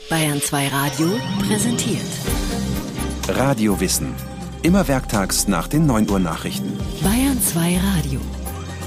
[0.00, 1.06] Bayern 2 Radio
[1.46, 2.00] präsentiert.
[3.28, 4.14] Radiowissen.
[4.62, 6.78] Immer werktags nach den 9 Uhr Nachrichten.
[7.02, 8.20] Bayern 2 Radio.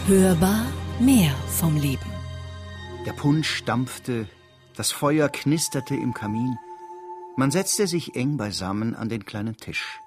[0.07, 0.65] Hörbar
[0.99, 2.09] mehr vom Leben.
[3.05, 4.27] Der Punsch dampfte,
[4.75, 6.57] das Feuer knisterte im Kamin.
[7.35, 9.99] Man setzte sich eng beisammen an den kleinen Tisch.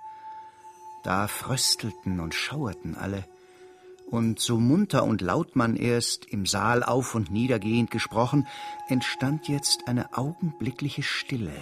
[1.04, 3.24] Da fröstelten und schauerten alle.
[4.10, 8.46] Und so munter und laut man erst im Saal auf und niedergehend gesprochen,
[8.88, 11.52] entstand jetzt eine augenblickliche Stille,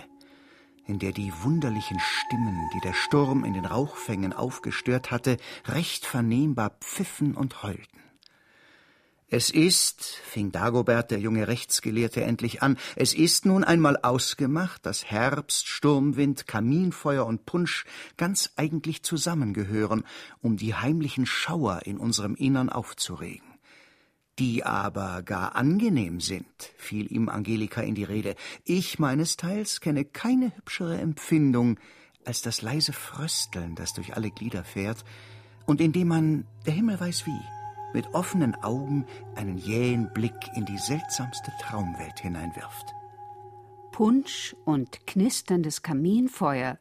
[0.87, 6.77] in der die wunderlichen Stimmen, die der Sturm in den Rauchfängen aufgestört hatte, recht vernehmbar
[6.81, 8.06] pfiffen und heulten.
[9.29, 15.07] Es ist, fing Dagobert, der junge Rechtsgelehrte, endlich an, es ist nun einmal ausgemacht, dass
[15.07, 20.05] Herbst, Sturmwind, Kaminfeuer und Punsch ganz eigentlich zusammengehören,
[20.43, 23.49] um die heimlichen Schauer in unserem Innern aufzuregen.
[24.39, 26.47] Die aber gar angenehm sind,
[26.77, 28.37] fiel ihm Angelika in die Rede.
[28.63, 31.81] Ich meines Teils kenne keine hübschere Empfindung
[32.25, 35.05] als das leise Frösteln, das durch alle Glieder fährt,
[35.65, 37.56] und indem man, der Himmel weiß wie,
[37.97, 42.95] mit offenen Augen einen jähen Blick in die seltsamste Traumwelt hineinwirft.
[43.91, 46.79] Punsch und knisterndes Kaminfeuer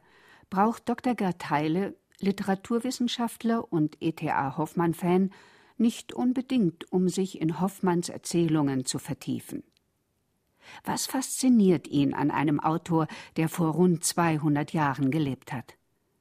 [0.50, 1.14] braucht Dr.
[1.14, 5.30] Gerd Heile, Literaturwissenschaftler und ETA Hoffmann-Fan,
[5.78, 9.62] nicht unbedingt, um sich in Hoffmanns Erzählungen zu vertiefen.
[10.84, 13.06] Was fasziniert ihn an einem Autor,
[13.38, 15.78] der vor rund 200 Jahren gelebt hat?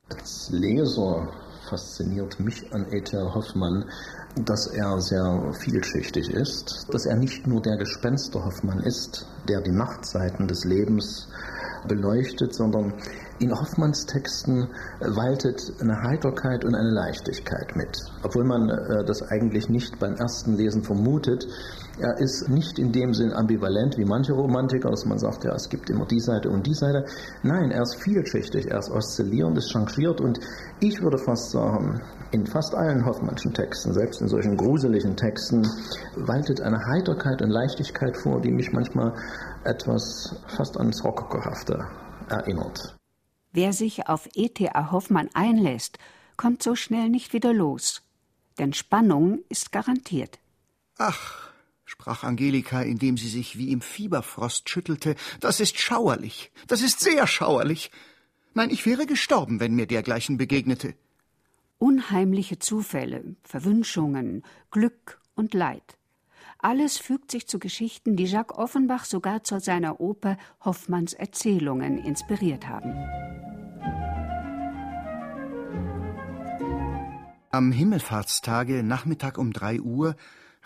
[0.08, 3.34] Als Leser fasziniert mich an E.T.A.
[3.34, 3.86] Hoffmann
[4.36, 10.48] dass er sehr vielschichtig ist, dass er nicht nur der Gespensterhoffmann ist, der die Nachtseiten
[10.48, 11.30] des Lebens
[11.86, 12.94] beleuchtet, sondern
[13.40, 14.70] in Hoffmanns Texten
[15.00, 17.98] waltet eine Heiterkeit und eine Leichtigkeit mit.
[18.24, 21.46] Obwohl man äh, das eigentlich nicht beim ersten Lesen vermutet,
[22.00, 25.70] er ist nicht in dem Sinn ambivalent wie manche Romantiker, dass man sagt, ja, es
[25.70, 27.06] gibt immer die Seite und die Seite.
[27.44, 30.40] Nein, er ist vielschichtig, er ist oszillierend, ist changiert und
[30.82, 35.66] ich würde fast sagen, in fast allen Hoffmannschen Texten, selbst in solchen gruseligen Texten,
[36.16, 39.14] waltet eine Heiterkeit und Leichtigkeit vor, die mich manchmal
[39.66, 41.88] etwas fast ans Rokokohafte
[42.30, 42.96] erinnert.
[43.52, 44.92] Wer sich auf E.T.A.
[44.92, 45.98] Hoffmann einlässt,
[46.38, 48.02] kommt so schnell nicht wieder los.
[48.58, 50.40] Denn Spannung ist garantiert.
[50.98, 51.52] Ach,
[51.86, 57.28] sprach Angelika, indem sie sich wie im Fieberfrost schüttelte, das ist schauerlich, das ist sehr
[57.28, 57.92] schauerlich.
[58.54, 60.96] Nein, ich wäre gestorben, wenn mir dergleichen begegnete.
[61.78, 65.98] Unheimliche Zufälle, Verwünschungen, Glück und Leid.
[66.58, 72.68] Alles fügt sich zu Geschichten, die Jacques Offenbach sogar zu seiner Oper Hoffmanns Erzählungen inspiriert
[72.68, 72.94] haben.
[77.52, 80.16] Am Himmelfahrtstage, Nachmittag um drei Uhr,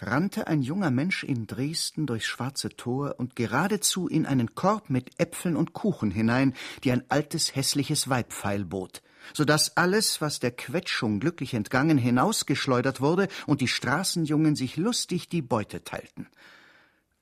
[0.02, 5.20] rannte ein junger Mensch in Dresden durchs schwarze Tor und geradezu in einen Korb mit
[5.20, 9.02] Äpfeln und Kuchen hinein, die ein altes, hässliches Weib feilbot,
[9.34, 15.30] so dass alles, was der Quetschung glücklich entgangen, hinausgeschleudert wurde und die Straßenjungen sich lustig
[15.30, 16.28] die Beute teilten.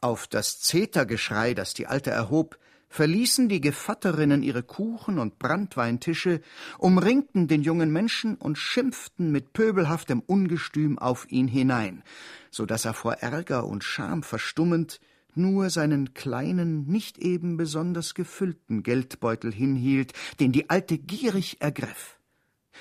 [0.02, 2.59] Auf das Zetergeschrei, das die Alte erhob,
[2.90, 6.41] verließen die Gevatterinnen ihre Kuchen und Branntweintische,
[6.78, 12.03] umringten den jungen Menschen und schimpften mit pöbelhaftem Ungestüm auf ihn hinein,
[12.52, 15.00] so dass er vor Ärger und Scham verstummend
[15.38, 22.18] nur seinen kleinen, nicht eben besonders gefüllten Geldbeutel hinhielt, den die Alte gierig ergriff.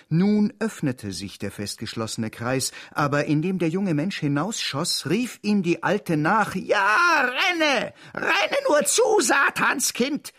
[0.09, 5.83] Nun öffnete sich der festgeschlossene Kreis, aber indem der junge Mensch hinausschoss, rief ihm die
[5.83, 10.33] Alte nach Ja, renne, renne nur zu, Satanskind.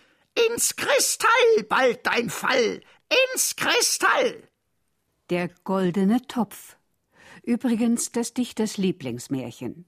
[0.52, 2.82] Ins Kristall bald dein Fall.
[3.34, 4.44] Ins Kristall.
[5.30, 6.78] Der goldene Topf.
[7.44, 9.86] Übrigens des Dichters Lieblingsmärchen.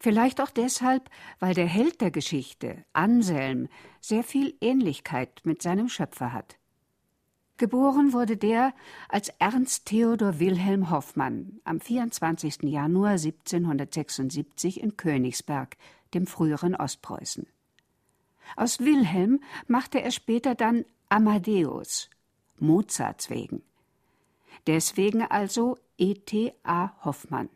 [0.00, 3.68] Vielleicht auch deshalb, weil der Held der Geschichte, Anselm,
[4.00, 6.58] sehr viel Ähnlichkeit mit seinem Schöpfer hat.
[7.58, 8.74] Geboren wurde der
[9.08, 12.64] als Ernst Theodor Wilhelm Hoffmann am 24.
[12.64, 15.76] Januar 1776 in Königsberg,
[16.12, 17.46] dem früheren Ostpreußen.
[18.56, 22.10] Aus Wilhelm machte er später dann Amadeus,
[22.58, 23.62] Mozarts wegen.
[24.66, 26.92] Deswegen also E.T.A.
[27.04, 27.48] Hoffmann.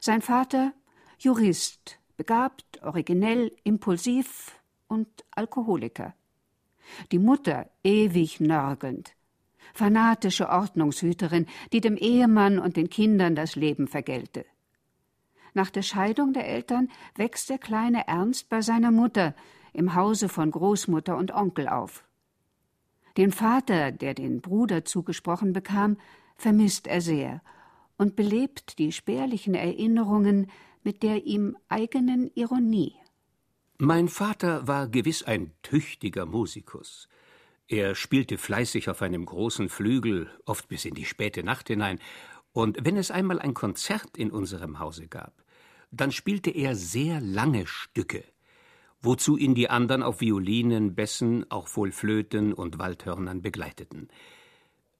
[0.00, 0.72] Sein Vater
[1.20, 6.14] Jurist, begabt, originell, impulsiv und Alkoholiker
[7.12, 9.14] die Mutter ewig nörgelnd,
[9.74, 14.44] fanatische Ordnungshüterin, die dem Ehemann und den Kindern das Leben vergelte.
[15.52, 19.34] Nach der Scheidung der Eltern wächst der kleine Ernst bei seiner Mutter
[19.72, 22.04] im Hause von Großmutter und Onkel auf.
[23.16, 25.96] Den Vater, der den Bruder zugesprochen bekam,
[26.36, 27.42] vermisst er sehr
[27.98, 30.50] und belebt die spärlichen Erinnerungen
[30.82, 32.94] mit der ihm eigenen Ironie.
[33.78, 37.08] Mein Vater war gewiss ein tüchtiger Musikus.
[37.66, 41.98] Er spielte fleißig auf einem großen Flügel, oft bis in die späte Nacht hinein,
[42.52, 45.44] und wenn es einmal ein Konzert in unserem Hause gab,
[45.90, 48.24] dann spielte er sehr lange Stücke,
[49.00, 54.08] wozu ihn die anderen auf Violinen, Bässen, auch wohl Flöten und Waldhörnern begleiteten.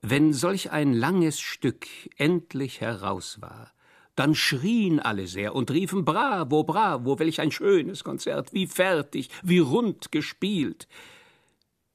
[0.00, 1.86] Wenn solch ein langes Stück
[2.16, 3.72] endlich heraus war,
[4.20, 9.60] dann schrien alle sehr und riefen Bravo, bravo, welch ein schönes Konzert, wie fertig, wie
[9.60, 10.88] rund gespielt.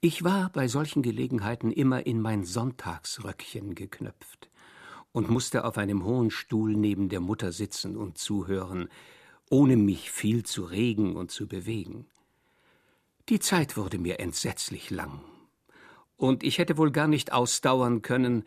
[0.01, 4.49] Ich war bei solchen Gelegenheiten immer in mein Sonntagsröckchen geknöpft
[5.11, 8.89] und musste auf einem hohen Stuhl neben der Mutter sitzen und zuhören,
[9.51, 12.07] ohne mich viel zu regen und zu bewegen.
[13.29, 15.21] Die Zeit wurde mir entsetzlich lang
[16.17, 18.45] und ich hätte wohl gar nicht ausdauern können,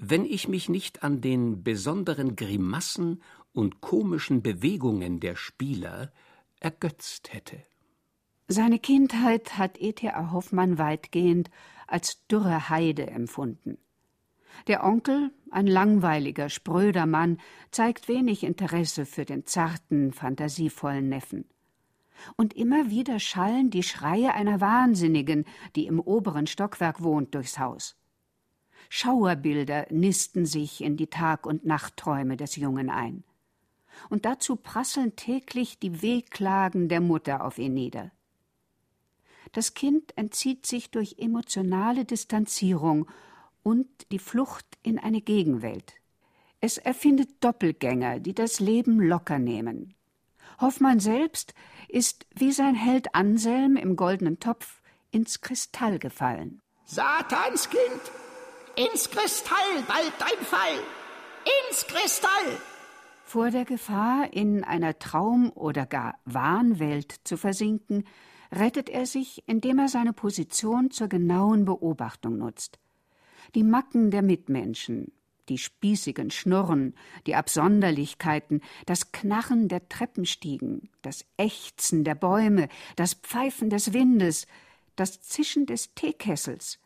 [0.00, 3.22] wenn ich mich nicht an den besonderen Grimassen
[3.52, 6.12] und komischen Bewegungen der Spieler
[6.60, 7.62] ergötzt hätte.
[8.46, 10.32] Seine Kindheit hat E.T.A.
[10.32, 11.50] Hoffmann weitgehend
[11.86, 13.78] als dürre Heide empfunden.
[14.66, 17.38] Der Onkel, ein langweiliger, spröder Mann,
[17.70, 21.44] zeigt wenig Interesse für den zarten, fantasievollen Neffen
[22.36, 25.44] und immer wieder schallen die Schreie einer Wahnsinnigen,
[25.76, 27.96] die im oberen Stockwerk wohnt, durchs Haus.
[28.88, 33.24] Schauerbilder nisten sich in die Tag- und Nachtträume des Jungen ein.
[34.08, 38.12] Und dazu prasseln täglich die Wehklagen der Mutter auf ihn nieder.
[39.52, 43.08] Das Kind entzieht sich durch emotionale Distanzierung
[43.62, 45.94] und die Flucht in eine Gegenwelt.
[46.60, 49.94] Es erfindet Doppelgänger, die das Leben locker nehmen.
[50.60, 51.54] Hoffmann selbst
[51.88, 56.60] ist wie sein Held Anselm im goldenen Topf ins Kristall gefallen.
[56.84, 58.00] Satanskind,
[58.78, 60.78] ins Kristall, bald dein Fall!
[61.68, 62.60] Ins Kristall!
[63.24, 68.04] Vor der Gefahr, in einer Traum- oder gar Wahnwelt zu versinken,
[68.52, 72.78] rettet er sich, indem er seine Position zur genauen Beobachtung nutzt.
[73.56, 75.10] Die Macken der Mitmenschen,
[75.48, 76.94] die spießigen Schnurren,
[77.26, 84.46] die Absonderlichkeiten, das Knarren der Treppenstiegen, das Ächzen der Bäume, das Pfeifen des Windes,
[84.94, 86.78] das Zischen des Teekessels,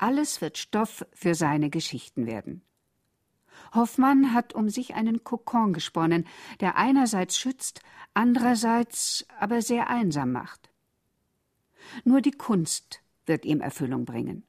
[0.00, 2.62] alles wird Stoff für seine Geschichten werden.
[3.74, 6.26] Hoffmann hat um sich einen Kokon gesponnen,
[6.60, 7.80] der einerseits schützt,
[8.14, 10.70] andererseits aber sehr einsam macht.
[12.04, 14.44] Nur die Kunst wird ihm Erfüllung bringen.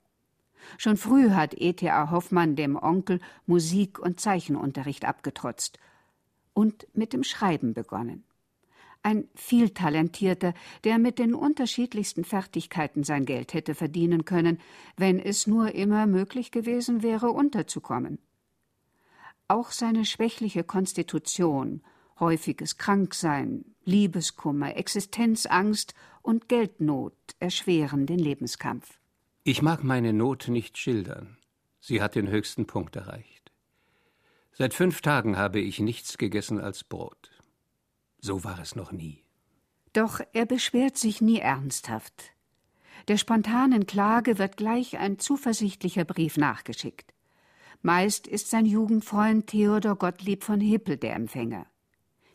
[0.77, 2.12] Schon früh hat E.T.A.
[2.12, 5.80] Hoffmann dem Onkel Musik- und Zeichenunterricht abgetrotzt
[6.54, 8.24] und mit dem Schreiben begonnen.
[9.03, 10.53] Ein vieltalentierter,
[10.83, 14.59] der mit den unterschiedlichsten Fertigkeiten sein Geld hätte verdienen können,
[14.95, 18.19] wenn es nur immer möglich gewesen wäre, unterzukommen.
[19.48, 21.81] Auch seine schwächliche Konstitution,
[22.19, 29.00] häufiges Kranksein, Liebeskummer, Existenzangst und Geldnot erschweren den Lebenskampf.
[29.44, 31.38] Ich mag meine Not nicht schildern.
[31.80, 33.51] Sie hat den höchsten Punkt erreicht.
[34.54, 37.31] Seit fünf Tagen habe ich nichts gegessen als Brot.
[38.21, 39.23] So war es noch nie.
[39.94, 42.33] Doch er beschwert sich nie ernsthaft.
[43.07, 47.13] Der spontanen Klage wird gleich ein zuversichtlicher Brief nachgeschickt.
[47.81, 51.65] Meist ist sein Jugendfreund Theodor Gottlieb von Hippel der Empfänger.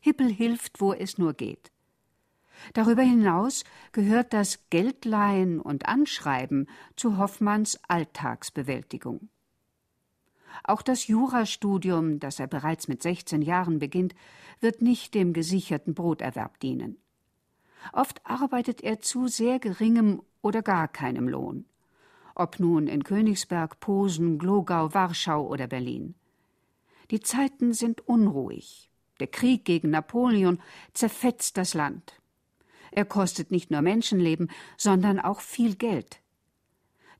[0.00, 1.70] Hippel hilft, wo es nur geht.
[2.72, 9.28] Darüber hinaus gehört das Geldleihen und Anschreiben zu Hoffmanns Alltagsbewältigung.
[10.64, 14.14] Auch das Jurastudium, das er bereits mit 16 Jahren beginnt,
[14.60, 16.98] wird nicht dem gesicherten Broterwerb dienen.
[17.92, 21.66] Oft arbeitet er zu sehr geringem oder gar keinem Lohn.
[22.34, 26.14] Ob nun in Königsberg, Posen, Glogau, Warschau oder Berlin.
[27.10, 28.90] Die Zeiten sind unruhig.
[29.20, 30.60] Der Krieg gegen Napoleon
[30.92, 32.20] zerfetzt das Land.
[32.90, 36.20] Er kostet nicht nur Menschenleben, sondern auch viel Geld.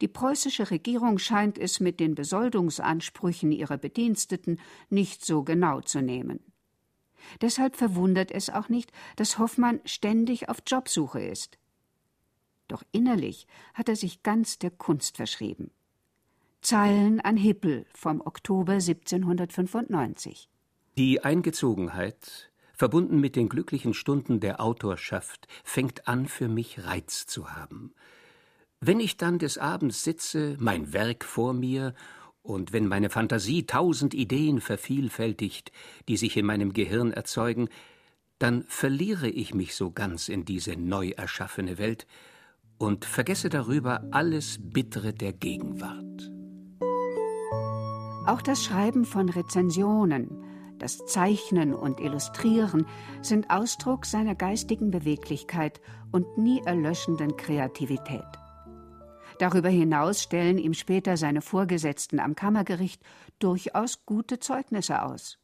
[0.00, 4.60] Die preußische Regierung scheint es mit den Besoldungsansprüchen ihrer Bediensteten
[4.90, 6.40] nicht so genau zu nehmen.
[7.40, 11.58] Deshalb verwundert es auch nicht, dass Hoffmann ständig auf Jobsuche ist.
[12.68, 15.70] Doch innerlich hat er sich ganz der Kunst verschrieben.
[16.60, 20.48] Zeilen an Hippel vom Oktober 1795.
[20.98, 27.54] Die Eingezogenheit, verbunden mit den glücklichen Stunden der Autorschaft, fängt an für mich Reiz zu
[27.54, 27.94] haben.
[28.80, 31.95] Wenn ich dann des Abends sitze, mein Werk vor mir,
[32.42, 35.73] und wenn meine Fantasie tausend Ideen vervielfältigt,
[36.09, 37.68] die sich in meinem Gehirn erzeugen,
[38.38, 42.06] dann verliere ich mich so ganz in diese neu erschaffene Welt
[42.78, 46.30] und vergesse darüber alles Bittere der Gegenwart.
[48.26, 50.45] Auch das Schreiben von Rezensionen,
[50.78, 52.87] das Zeichnen und Illustrieren
[53.23, 55.80] sind Ausdruck seiner geistigen Beweglichkeit
[56.12, 58.45] und nie erlöschenden Kreativität.
[59.38, 63.02] Darüber hinaus stellen ihm später seine Vorgesetzten am Kammergericht
[63.38, 65.38] durchaus gute Zeugnisse aus,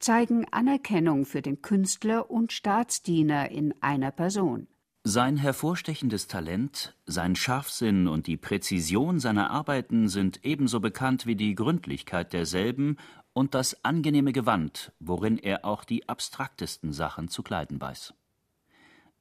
[0.00, 4.66] zeigen Anerkennung für den Künstler und Staatsdiener in einer Person.
[5.04, 11.54] Sein hervorstechendes Talent, sein Scharfsinn und die Präzision seiner Arbeiten sind ebenso bekannt wie die
[11.54, 12.96] Gründlichkeit derselben
[13.32, 18.12] und das angenehme Gewand, worin er auch die abstraktesten Sachen zu kleiden weiß.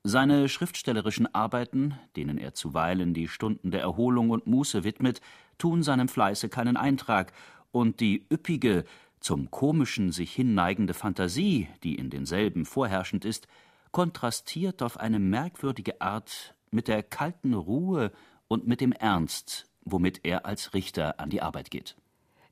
[0.08, 5.20] Seine schriftstellerischen Arbeiten, denen er zuweilen die Stunden der Erholung und Muße widmet,
[5.58, 7.34] tun seinem Fleiße keinen Eintrag,
[7.74, 8.86] und die üppige,
[9.20, 13.50] zum Komischen sich hinneigende Fantasie, die in denselben vorherrschend ist,
[13.92, 18.14] kontrastiert auf eine merkwürdige Art mit der kalten Ruhe
[18.48, 21.98] und mit dem Ernst, womit er als Richter an die Arbeit geht.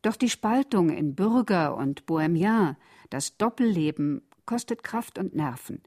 [0.01, 2.75] Doch die Spaltung in Bürger und Bohemien,
[3.09, 5.81] das Doppelleben, kostet Kraft und Nerven.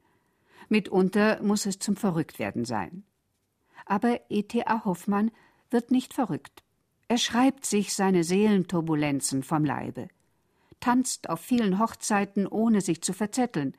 [0.69, 3.03] Mitunter muss es zum Verrücktwerden sein.
[3.85, 4.85] Aber E.T.A.
[4.85, 5.31] Hoffmann
[5.69, 6.63] wird nicht verrückt.
[7.07, 10.09] Er schreibt sich seine Seelenturbulenzen vom Leibe,
[10.79, 13.75] tanzt auf vielen Hochzeiten, ohne sich zu verzetteln.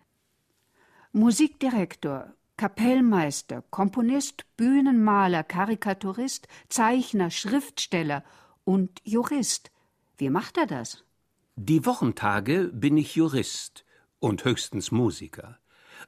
[1.12, 8.24] Musikdirektor, Kapellmeister, Komponist, Bühnenmaler, Karikaturist, Zeichner, Schriftsteller
[8.64, 9.70] und Jurist.
[10.18, 11.04] Wie macht er das?
[11.56, 13.84] Die Wochentage bin ich Jurist
[14.18, 15.58] und höchstens Musiker.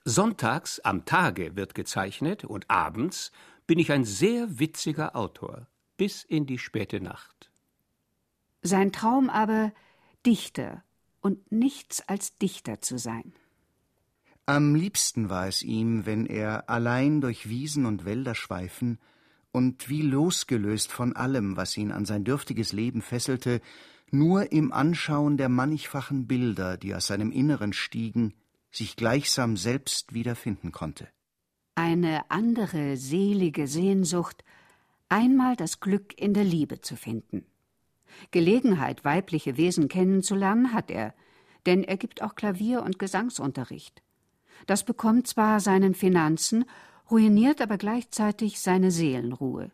[0.05, 3.33] Sonntags am Tage wird gezeichnet und abends
[3.67, 7.51] bin ich ein sehr witziger Autor, bis in die späte Nacht.
[8.63, 9.73] Sein Traum aber,
[10.25, 10.83] Dichter
[11.21, 13.33] und nichts als Dichter zu sein.
[14.47, 18.99] Am liebsten war es ihm, wenn er allein durch Wiesen und Wälder schweifen
[19.53, 23.61] und wie losgelöst von allem, was ihn an sein dürftiges Leben fesselte,
[24.11, 28.35] nur im Anschauen der mannigfachen Bilder, die aus seinem Inneren stiegen,
[28.73, 31.09] sich gleichsam selbst wiederfinden konnte.
[31.75, 34.45] Eine andere selige Sehnsucht,
[35.09, 37.47] einmal das Glück in der Liebe zu finden.
[38.31, 41.15] Gelegenheit, weibliche Wesen kennenzulernen, hat er,
[41.67, 44.03] denn er gibt auch Klavier- und Gesangsunterricht.
[44.67, 46.65] Das bekommt zwar seinen Finanzen,
[47.11, 49.71] ruiniert aber gleichzeitig seine Seelenruhe.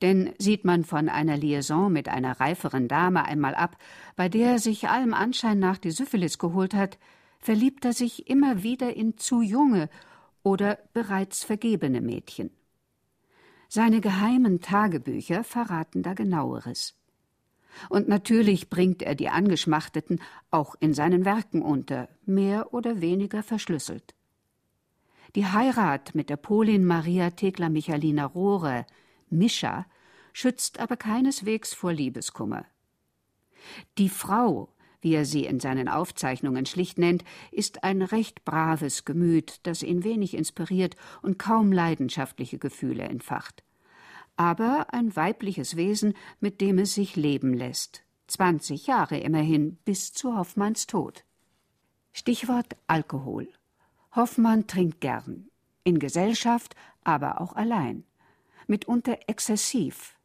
[0.00, 3.76] Denn sieht man von einer Liaison mit einer reiferen Dame einmal ab,
[4.16, 6.98] bei der er sich allem Anschein nach die Syphilis geholt hat,
[7.42, 9.90] verliebt er sich immer wieder in zu junge
[10.42, 12.50] oder bereits vergebene Mädchen.
[13.68, 16.94] Seine geheimen Tagebücher verraten da genaueres.
[17.88, 20.20] Und natürlich bringt er die Angeschmachteten
[20.50, 24.14] auch in seinen Werken unter, mehr oder weniger verschlüsselt.
[25.34, 28.86] Die Heirat mit der Polin Maria Thekla Michalina Rohre,
[29.30, 29.86] Mischa,
[30.34, 32.66] schützt aber keineswegs vor Liebeskummer.
[33.96, 34.68] Die Frau,
[35.02, 40.04] wie er sie in seinen Aufzeichnungen schlicht nennt, ist ein recht braves Gemüt, das ihn
[40.04, 43.62] wenig inspiriert und kaum leidenschaftliche Gefühle entfacht.
[44.36, 48.04] Aber ein weibliches Wesen, mit dem es sich leben lässt.
[48.28, 51.24] Zwanzig Jahre immerhin, bis zu Hoffmanns Tod.
[52.12, 53.48] Stichwort Alkohol.
[54.14, 55.48] Hoffmann trinkt gern.
[55.84, 58.04] In Gesellschaft, aber auch allein.
[58.66, 60.16] Mitunter exzessiv,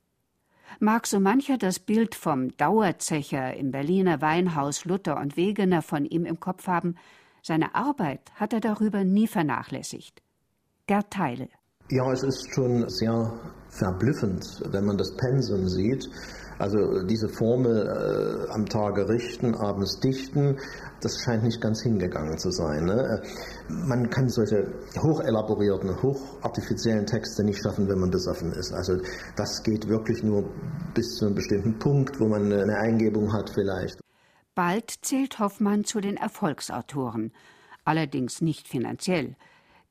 [0.79, 6.25] mag so mancher das Bild vom Dauerzecher im Berliner Weinhaus Luther und Wegener von ihm
[6.25, 6.95] im Kopf haben,
[7.41, 10.21] seine Arbeit hat er darüber nie vernachlässigt.
[10.85, 11.49] Gerd Teile.
[11.89, 13.31] Ja, es ist schon sehr
[13.69, 16.09] verblüffend, wenn man das Pensum sieht.
[16.59, 20.57] Also diese Formel äh, am Tage richten, abends dichten,
[21.01, 22.85] das scheint nicht ganz hingegangen zu sein.
[22.85, 23.21] Ne?
[23.69, 28.73] Man kann solche hochelaborierten, hochartifiziellen Texte nicht schaffen, wenn man besoffen ist.
[28.73, 28.97] Also
[29.35, 30.49] das geht wirklich nur
[30.95, 33.99] bis zu einem bestimmten Punkt, wo man eine Eingebung hat vielleicht.
[34.55, 37.31] Bald zählt Hoffmann zu den Erfolgsautoren,
[37.85, 39.35] allerdings nicht finanziell.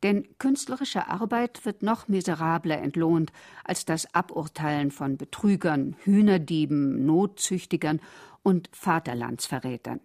[0.07, 3.33] Denn künstlerische Arbeit wird noch miserabler entlohnt
[3.65, 8.01] als das Aburteilen von Betrügern, Hühnerdieben, Notzüchtigern
[8.45, 9.99] und Vaterlandsverrätern.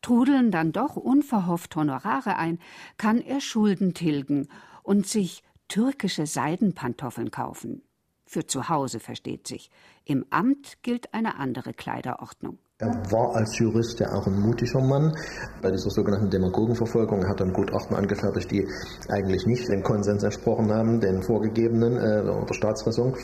[0.00, 2.60] Trudeln dann doch unverhofft Honorare ein,
[2.96, 4.46] kann er Schulden tilgen
[4.84, 7.82] und sich türkische Seidenpantoffeln kaufen.
[8.26, 9.72] Für zu Hause versteht sich.
[10.04, 12.60] Im Amt gilt eine andere Kleiderordnung.
[12.84, 15.16] Er war als Jurist ja auch ein mutiger Mann.
[15.62, 18.68] Bei dieser sogenannten Demagogenverfolgung hat er ein Gutachten angefertigt, die
[19.08, 23.16] eigentlich nicht dem Konsens entsprochen haben, den vorgegebenen äh, der Staatsräson.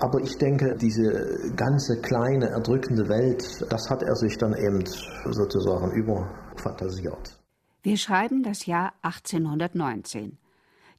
[0.00, 4.82] Aber ich denke, diese ganze kleine, erdrückende Welt, das hat er sich dann eben
[5.26, 7.38] sozusagen überfantasiert.
[7.82, 10.38] Wir schreiben das Jahr 1819.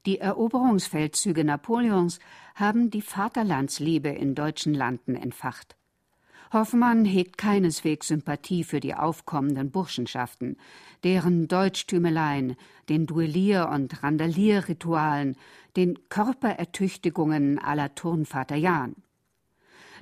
[0.06, 2.20] Die Eroberungsfeldzüge Napoleons
[2.54, 5.79] haben die Vaterlandsliebe in deutschen Landen entfacht.
[6.52, 10.58] Hoffmann hegt keineswegs Sympathie für die aufkommenden Burschenschaften,
[11.04, 12.56] deren Deutschtümeleien,
[12.90, 15.36] den Duellier- und Randalierritualen,
[15.76, 18.96] den Körperertüchtigungen aller Turnvater Jan.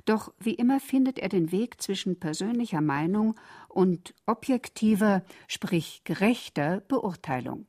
[0.06, 3.34] Doch wie immer findet er den Weg zwischen persönlicher Meinung
[3.68, 7.66] und objektiver, sprich gerechter Beurteilung.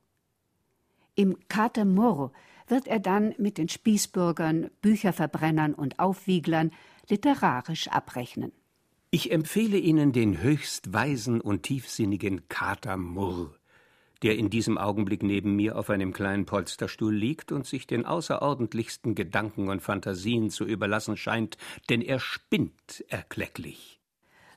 [1.15, 2.31] Im Kater Murr
[2.67, 6.71] wird er dann mit den Spießbürgern, Bücherverbrennern und Aufwieglern
[7.09, 8.53] literarisch abrechnen.
[9.11, 13.55] Ich empfehle Ihnen den höchst weisen und tiefsinnigen Kater Murr,
[14.21, 19.15] der in diesem Augenblick neben mir auf einem kleinen Polsterstuhl liegt und sich den außerordentlichsten
[19.15, 21.57] Gedanken und Fantasien zu überlassen scheint,
[21.89, 23.99] denn er spinnt erklecklich.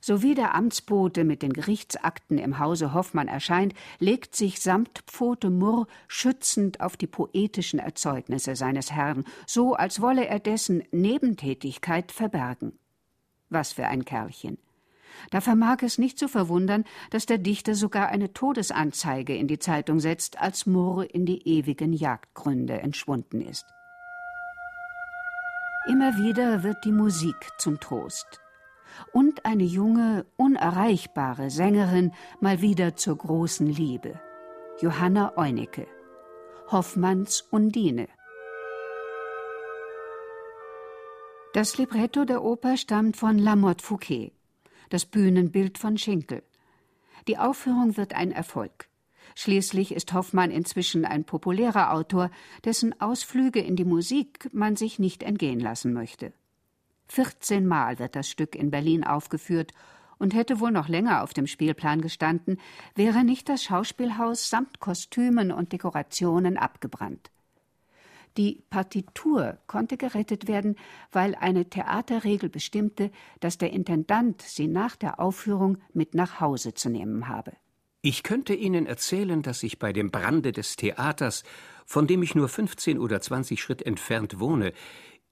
[0.02, 5.86] Sowie der Amtsbote mit den Gerichtsakten im Hause Hoffmann erscheint, legt sich samt Pfote Murr
[6.08, 12.78] schützend auf die poetischen Erzeugnisse seines Herrn, so als wolle er dessen Nebentätigkeit verbergen.
[13.52, 14.56] Was für ein Kerlchen.
[15.30, 20.00] Da vermag es nicht zu verwundern, dass der Dichter sogar eine Todesanzeige in die Zeitung
[20.00, 23.66] setzt, als Murr in die ewigen Jagdgründe entschwunden ist.
[25.86, 28.40] Immer wieder wird die Musik zum Trost.
[29.12, 34.20] Und eine junge, unerreichbare Sängerin mal wieder zur großen Liebe.
[34.80, 35.86] Johanna Eunecke.
[36.70, 38.08] Hoffmanns Undine.
[41.52, 44.32] Das Libretto der Oper stammt von Lamotte Fouquet,
[44.88, 46.42] das Bühnenbild von Schinkel.
[47.28, 48.88] Die Aufführung wird ein Erfolg.
[49.34, 52.30] Schließlich ist Hoffmann inzwischen ein populärer Autor,
[52.64, 56.32] dessen Ausflüge in die Musik man sich nicht entgehen lassen möchte.
[57.08, 59.72] 14 Mal wird das Stück in Berlin aufgeführt
[60.18, 62.58] und hätte wohl noch länger auf dem Spielplan gestanden,
[62.94, 67.31] wäre nicht das Schauspielhaus samt Kostümen und Dekorationen abgebrannt.
[68.36, 70.76] Die Partitur konnte gerettet werden,
[71.10, 73.10] weil eine Theaterregel bestimmte,
[73.40, 77.52] dass der Intendant sie nach der Aufführung mit nach Hause zu nehmen habe.
[78.00, 81.44] Ich könnte Ihnen erzählen, dass ich bei dem Brande des Theaters,
[81.86, 84.72] von dem ich nur 15 oder 20 Schritt entfernt wohne,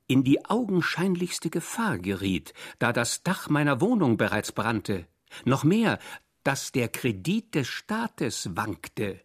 [0.06, 5.06] in die augenscheinlichste Gefahr geriet, da das Dach meiner Wohnung bereits brannte.
[5.44, 5.98] Noch mehr,
[6.44, 9.20] dass der Kredit des Staates wankte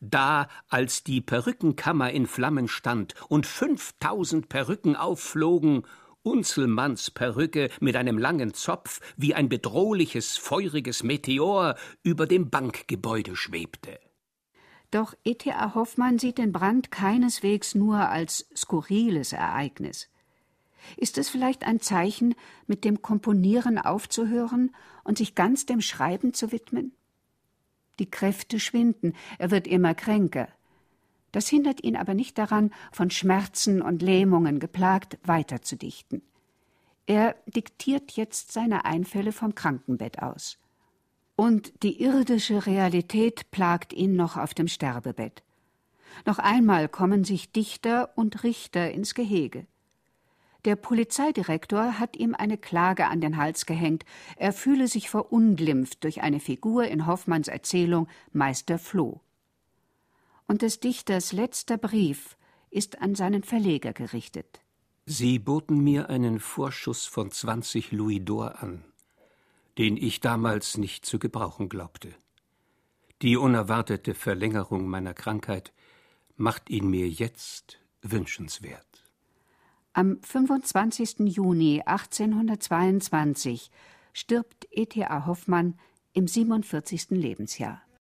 [0.00, 5.84] da als die Perückenkammer in Flammen stand und fünftausend Perücken aufflogen,
[6.22, 13.98] Unzelmanns Perücke mit einem langen Zopf wie ein bedrohliches, feuriges Meteor über dem Bankgebäude schwebte.
[14.90, 15.74] Doch E.T.A.
[15.74, 20.08] Hoffmann sieht den Brand keineswegs nur als skurriles Ereignis.
[20.96, 22.34] Ist es vielleicht ein Zeichen,
[22.66, 24.74] mit dem Komponieren aufzuhören
[25.04, 26.92] und sich ganz dem Schreiben zu widmen?
[27.98, 30.48] Die Kräfte schwinden, er wird immer kränker.
[31.32, 36.22] Das hindert ihn aber nicht daran, von Schmerzen und Lähmungen geplagt weiterzudichten.
[37.06, 40.58] Er diktiert jetzt seine Einfälle vom Krankenbett aus.
[41.36, 45.42] Und die irdische Realität plagt ihn noch auf dem Sterbebett.
[46.26, 49.66] Noch einmal kommen sich Dichter und Richter ins Gehege.
[50.68, 54.04] Der Polizeidirektor hat ihm eine Klage an den Hals gehängt,
[54.36, 59.22] er fühle sich verunglimpft durch eine Figur in Hoffmanns Erzählung Meister Floh.
[60.46, 62.36] Und des Dichters letzter Brief
[62.68, 64.60] ist an seinen Verleger gerichtet.
[65.06, 68.84] Sie boten mir einen Vorschuss von 20 Louis d'Or an,
[69.78, 72.12] den ich damals nicht zu gebrauchen glaubte.
[73.22, 75.72] Die unerwartete Verlängerung meiner Krankheit
[76.36, 78.87] macht ihn mir jetzt wünschenswert.
[79.98, 81.26] Am 25.
[81.26, 83.72] Juni 1822
[84.12, 85.26] stirbt E.T.A.
[85.26, 85.76] Hoffmann
[86.12, 87.10] im 47.
[87.10, 87.82] Lebensjahr.